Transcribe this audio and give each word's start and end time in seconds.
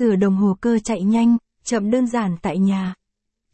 Sửa 0.00 0.16
đồng 0.16 0.36
hồ 0.36 0.56
cơ 0.60 0.78
chạy 0.84 1.02
nhanh, 1.02 1.36
chậm 1.64 1.90
đơn 1.90 2.06
giản 2.06 2.36
tại 2.42 2.58
nhà. 2.58 2.94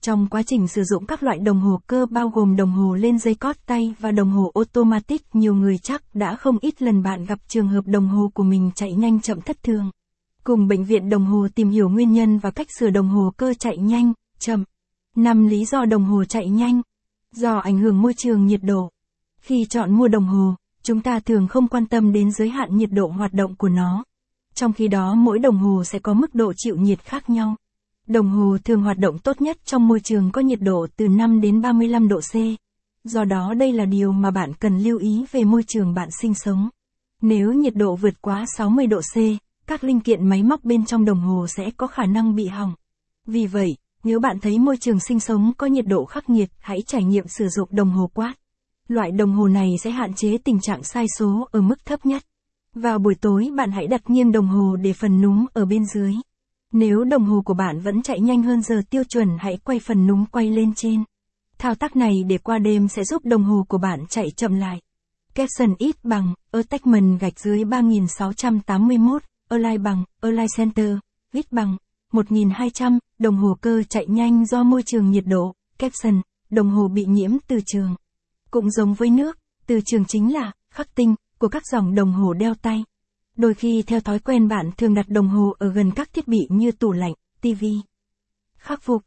Trong 0.00 0.26
quá 0.30 0.42
trình 0.42 0.68
sử 0.68 0.84
dụng 0.84 1.06
các 1.06 1.22
loại 1.22 1.38
đồng 1.38 1.60
hồ 1.60 1.80
cơ 1.86 2.06
bao 2.10 2.28
gồm 2.28 2.56
đồng 2.56 2.70
hồ 2.70 2.94
lên 2.94 3.18
dây 3.18 3.34
cót 3.34 3.56
tay 3.66 3.94
và 3.98 4.10
đồng 4.10 4.30
hồ 4.30 4.50
automatic, 4.54 5.22
nhiều 5.34 5.54
người 5.54 5.78
chắc 5.78 6.02
đã 6.14 6.36
không 6.36 6.58
ít 6.60 6.82
lần 6.82 7.02
bạn 7.02 7.24
gặp 7.24 7.38
trường 7.48 7.68
hợp 7.68 7.86
đồng 7.86 8.08
hồ 8.08 8.30
của 8.34 8.42
mình 8.42 8.70
chạy 8.74 8.92
nhanh 8.92 9.20
chậm 9.20 9.40
thất 9.40 9.62
thường. 9.62 9.90
Cùng 10.44 10.68
bệnh 10.68 10.84
viện 10.84 11.08
đồng 11.08 11.26
hồ 11.26 11.48
tìm 11.54 11.70
hiểu 11.70 11.88
nguyên 11.88 12.12
nhân 12.12 12.38
và 12.38 12.50
cách 12.50 12.66
sửa 12.78 12.90
đồng 12.90 13.08
hồ 13.08 13.32
cơ 13.36 13.54
chạy 13.58 13.76
nhanh, 13.76 14.12
chậm. 14.38 14.64
5 15.16 15.46
lý 15.46 15.64
do 15.64 15.84
đồng 15.84 16.04
hồ 16.04 16.24
chạy 16.24 16.48
nhanh. 16.48 16.82
Do 17.32 17.56
ảnh 17.56 17.78
hưởng 17.78 18.02
môi 18.02 18.14
trường 18.16 18.46
nhiệt 18.46 18.60
độ. 18.62 18.90
Khi 19.40 19.64
chọn 19.64 19.92
mua 19.92 20.08
đồng 20.08 20.24
hồ, 20.24 20.54
chúng 20.82 21.00
ta 21.00 21.20
thường 21.20 21.48
không 21.48 21.68
quan 21.68 21.86
tâm 21.86 22.12
đến 22.12 22.30
giới 22.32 22.48
hạn 22.48 22.76
nhiệt 22.76 22.90
độ 22.92 23.08
hoạt 23.08 23.32
động 23.32 23.54
của 23.56 23.68
nó. 23.68 24.04
Trong 24.56 24.72
khi 24.72 24.88
đó 24.88 25.14
mỗi 25.14 25.38
đồng 25.38 25.58
hồ 25.58 25.84
sẽ 25.84 25.98
có 25.98 26.14
mức 26.14 26.34
độ 26.34 26.52
chịu 26.56 26.76
nhiệt 26.76 27.04
khác 27.04 27.30
nhau. 27.30 27.56
Đồng 28.06 28.28
hồ 28.28 28.58
thường 28.64 28.82
hoạt 28.82 28.98
động 28.98 29.18
tốt 29.18 29.40
nhất 29.40 29.58
trong 29.64 29.88
môi 29.88 30.00
trường 30.00 30.30
có 30.30 30.40
nhiệt 30.40 30.60
độ 30.60 30.86
từ 30.96 31.08
5 31.08 31.40
đến 31.40 31.60
35 31.60 32.08
độ 32.08 32.20
C. 32.20 32.34
Do 33.04 33.24
đó 33.24 33.54
đây 33.54 33.72
là 33.72 33.84
điều 33.84 34.12
mà 34.12 34.30
bạn 34.30 34.52
cần 34.54 34.78
lưu 34.78 34.98
ý 34.98 35.24
về 35.32 35.44
môi 35.44 35.62
trường 35.66 35.94
bạn 35.94 36.08
sinh 36.20 36.34
sống. 36.34 36.68
Nếu 37.22 37.52
nhiệt 37.52 37.74
độ 37.76 37.96
vượt 37.96 38.22
quá 38.22 38.44
60 38.56 38.86
độ 38.86 39.00
C, 39.00 39.16
các 39.66 39.84
linh 39.84 40.00
kiện 40.00 40.28
máy 40.28 40.42
móc 40.42 40.64
bên 40.64 40.84
trong 40.84 41.04
đồng 41.04 41.20
hồ 41.20 41.46
sẽ 41.56 41.70
có 41.76 41.86
khả 41.86 42.06
năng 42.06 42.34
bị 42.34 42.46
hỏng. 42.46 42.74
Vì 43.26 43.46
vậy, 43.46 43.76
nếu 44.04 44.20
bạn 44.20 44.38
thấy 44.38 44.58
môi 44.58 44.76
trường 44.76 45.00
sinh 45.00 45.20
sống 45.20 45.52
có 45.58 45.66
nhiệt 45.66 45.86
độ 45.86 46.04
khắc 46.04 46.30
nghiệt, 46.30 46.50
hãy 46.58 46.82
trải 46.86 47.04
nghiệm 47.04 47.28
sử 47.28 47.48
dụng 47.48 47.68
đồng 47.72 47.90
hồ 47.90 48.10
quát. 48.14 48.34
Loại 48.88 49.10
đồng 49.10 49.32
hồ 49.32 49.48
này 49.48 49.70
sẽ 49.82 49.90
hạn 49.90 50.14
chế 50.14 50.38
tình 50.38 50.60
trạng 50.60 50.82
sai 50.82 51.06
số 51.18 51.48
ở 51.52 51.60
mức 51.60 51.84
thấp 51.84 52.06
nhất. 52.06 52.22
Vào 52.82 52.98
buổi 52.98 53.14
tối 53.14 53.48
bạn 53.56 53.72
hãy 53.72 53.86
đặt 53.86 54.10
nghiêng 54.10 54.32
đồng 54.32 54.46
hồ 54.46 54.76
để 54.76 54.92
phần 54.92 55.20
núm 55.20 55.46
ở 55.52 55.64
bên 55.64 55.84
dưới. 55.94 56.14
Nếu 56.72 57.04
đồng 57.04 57.24
hồ 57.24 57.42
của 57.44 57.54
bạn 57.54 57.80
vẫn 57.80 58.02
chạy 58.02 58.20
nhanh 58.20 58.42
hơn 58.42 58.62
giờ 58.62 58.82
tiêu 58.90 59.04
chuẩn 59.04 59.28
hãy 59.38 59.58
quay 59.64 59.78
phần 59.78 60.06
núm 60.06 60.24
quay 60.26 60.50
lên 60.50 60.74
trên. 60.74 61.04
Thao 61.58 61.74
tác 61.74 61.96
này 61.96 62.12
để 62.26 62.38
qua 62.38 62.58
đêm 62.58 62.88
sẽ 62.88 63.04
giúp 63.04 63.24
đồng 63.24 63.44
hồ 63.44 63.64
của 63.68 63.78
bạn 63.78 64.06
chạy 64.08 64.26
chậm 64.36 64.54
lại. 64.54 64.80
Capson 65.34 65.74
ít 65.78 66.04
bằng, 66.04 66.34
attachment 66.52 67.20
gạch 67.20 67.40
dưới 67.40 67.64
3681, 67.64 69.22
Align 69.48 69.82
bằng, 69.82 70.04
Align 70.20 70.46
Center, 70.56 70.96
ít 71.32 71.52
bằng, 71.52 71.76
1200, 72.12 72.98
đồng 73.18 73.36
hồ 73.36 73.56
cơ 73.60 73.82
chạy 73.88 74.06
nhanh 74.06 74.46
do 74.46 74.62
môi 74.62 74.82
trường 74.82 75.10
nhiệt 75.10 75.24
độ, 75.26 75.54
Capson, 75.78 76.20
đồng 76.50 76.70
hồ 76.70 76.88
bị 76.88 77.04
nhiễm 77.04 77.30
từ 77.48 77.60
trường. 77.66 77.94
Cũng 78.50 78.70
giống 78.70 78.94
với 78.94 79.10
nước, 79.10 79.38
từ 79.66 79.80
trường 79.86 80.04
chính 80.04 80.34
là, 80.34 80.52
khắc 80.70 80.94
tinh, 80.94 81.14
của 81.38 81.48
các 81.48 81.62
dòng 81.72 81.94
đồng 81.94 82.12
hồ 82.12 82.32
đeo 82.32 82.54
tay. 82.54 82.84
Đôi 83.36 83.54
khi 83.54 83.82
theo 83.82 84.00
thói 84.00 84.18
quen 84.18 84.48
bạn 84.48 84.70
thường 84.76 84.94
đặt 84.94 85.08
đồng 85.08 85.28
hồ 85.28 85.54
ở 85.58 85.72
gần 85.72 85.90
các 85.90 86.12
thiết 86.12 86.28
bị 86.28 86.38
như 86.50 86.72
tủ 86.72 86.92
lạnh, 86.92 87.14
TV. 87.40 87.64
Khắc 88.56 88.82
phục. 88.82 89.02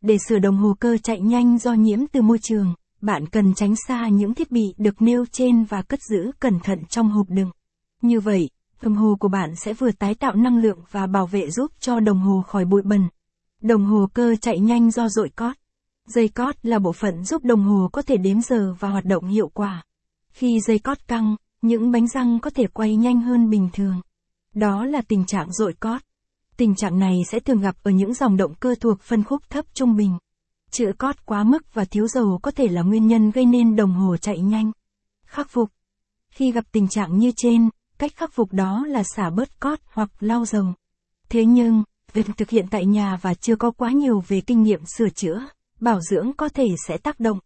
Để 0.00 0.16
sửa 0.28 0.38
đồng 0.38 0.56
hồ 0.56 0.74
cơ 0.80 0.96
chạy 1.02 1.20
nhanh 1.20 1.58
do 1.58 1.72
nhiễm 1.72 2.06
từ 2.12 2.22
môi 2.22 2.38
trường, 2.42 2.74
bạn 3.00 3.26
cần 3.26 3.54
tránh 3.54 3.74
xa 3.88 4.08
những 4.08 4.34
thiết 4.34 4.50
bị 4.50 4.74
được 4.78 5.02
nêu 5.02 5.24
trên 5.32 5.64
và 5.64 5.82
cất 5.82 6.00
giữ 6.10 6.30
cẩn 6.40 6.60
thận 6.60 6.78
trong 6.88 7.10
hộp 7.10 7.26
đựng. 7.30 7.50
Như 8.02 8.20
vậy, 8.20 8.50
đồng 8.82 8.94
hồ 8.94 9.16
của 9.20 9.28
bạn 9.28 9.56
sẽ 9.56 9.74
vừa 9.74 9.92
tái 9.92 10.14
tạo 10.14 10.34
năng 10.34 10.58
lượng 10.58 10.78
và 10.90 11.06
bảo 11.06 11.26
vệ 11.26 11.50
giúp 11.50 11.70
cho 11.80 12.00
đồng 12.00 12.18
hồ 12.18 12.42
khỏi 12.46 12.64
bụi 12.64 12.82
bẩn. 12.82 13.08
Đồng 13.62 13.84
hồ 13.84 14.06
cơ 14.14 14.36
chạy 14.40 14.58
nhanh 14.58 14.90
do 14.90 15.08
dội 15.08 15.28
cót. 15.28 15.56
Dây 16.06 16.28
cót 16.28 16.54
là 16.62 16.78
bộ 16.78 16.92
phận 16.92 17.24
giúp 17.24 17.44
đồng 17.44 17.62
hồ 17.62 17.88
có 17.92 18.02
thể 18.02 18.16
đếm 18.16 18.40
giờ 18.40 18.74
và 18.80 18.88
hoạt 18.88 19.04
động 19.04 19.26
hiệu 19.26 19.48
quả. 19.48 19.84
Khi 20.30 20.60
dây 20.60 20.78
cót 20.78 21.08
căng, 21.08 21.36
những 21.64 21.90
bánh 21.90 22.08
răng 22.08 22.40
có 22.40 22.50
thể 22.50 22.66
quay 22.66 22.96
nhanh 22.96 23.20
hơn 23.20 23.50
bình 23.50 23.68
thường. 23.72 24.00
Đó 24.54 24.84
là 24.84 25.02
tình 25.08 25.24
trạng 25.26 25.52
dội 25.52 25.74
cót. 25.80 26.02
Tình 26.56 26.74
trạng 26.74 26.98
này 26.98 27.18
sẽ 27.30 27.40
thường 27.40 27.60
gặp 27.60 27.76
ở 27.82 27.90
những 27.90 28.14
dòng 28.14 28.36
động 28.36 28.54
cơ 28.60 28.74
thuộc 28.80 29.00
phân 29.00 29.24
khúc 29.24 29.42
thấp 29.50 29.64
trung 29.74 29.96
bình. 29.96 30.18
Chữa 30.70 30.92
cót 30.98 31.26
quá 31.26 31.44
mức 31.44 31.74
và 31.74 31.84
thiếu 31.84 32.08
dầu 32.08 32.38
có 32.42 32.50
thể 32.50 32.68
là 32.68 32.82
nguyên 32.82 33.06
nhân 33.06 33.30
gây 33.30 33.46
nên 33.46 33.76
đồng 33.76 33.92
hồ 33.92 34.16
chạy 34.16 34.38
nhanh. 34.38 34.72
Khắc 35.26 35.50
phục. 35.50 35.70
Khi 36.30 36.52
gặp 36.52 36.64
tình 36.72 36.88
trạng 36.88 37.18
như 37.18 37.32
trên, 37.36 37.68
cách 37.98 38.12
khắc 38.16 38.32
phục 38.32 38.52
đó 38.52 38.84
là 38.88 39.02
xả 39.16 39.30
bớt 39.30 39.60
cót 39.60 39.78
hoặc 39.92 40.10
lau 40.20 40.44
dầu. 40.44 40.66
Thế 41.28 41.44
nhưng, 41.44 41.82
việc 42.12 42.26
thực 42.36 42.50
hiện 42.50 42.66
tại 42.70 42.86
nhà 42.86 43.18
và 43.22 43.34
chưa 43.34 43.56
có 43.56 43.70
quá 43.70 43.90
nhiều 43.90 44.22
về 44.28 44.40
kinh 44.40 44.62
nghiệm 44.62 44.80
sửa 44.98 45.08
chữa, 45.08 45.46
bảo 45.80 46.00
dưỡng 46.00 46.32
có 46.32 46.48
thể 46.48 46.66
sẽ 46.88 46.96
tác 46.98 47.20
động 47.20 47.38